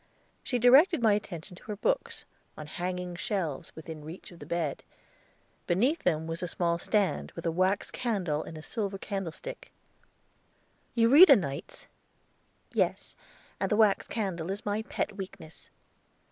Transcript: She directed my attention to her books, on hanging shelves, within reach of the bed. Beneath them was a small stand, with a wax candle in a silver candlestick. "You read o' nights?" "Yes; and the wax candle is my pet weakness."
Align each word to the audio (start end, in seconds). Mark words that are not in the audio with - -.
She 0.41 0.57
directed 0.57 1.03
my 1.03 1.13
attention 1.13 1.55
to 1.57 1.63
her 1.65 1.75
books, 1.75 2.25
on 2.57 2.65
hanging 2.65 3.13
shelves, 3.15 3.71
within 3.75 4.03
reach 4.03 4.31
of 4.31 4.39
the 4.39 4.47
bed. 4.47 4.81
Beneath 5.67 6.01
them 6.01 6.25
was 6.25 6.41
a 6.41 6.47
small 6.47 6.79
stand, 6.79 7.31
with 7.33 7.45
a 7.45 7.51
wax 7.51 7.91
candle 7.91 8.41
in 8.41 8.57
a 8.57 8.63
silver 8.63 8.97
candlestick. 8.97 9.71
"You 10.95 11.07
read 11.07 11.29
o' 11.29 11.35
nights?" 11.35 11.85
"Yes; 12.73 13.15
and 13.59 13.69
the 13.69 13.77
wax 13.77 14.07
candle 14.07 14.49
is 14.49 14.65
my 14.65 14.81
pet 14.81 15.17
weakness." 15.17 15.69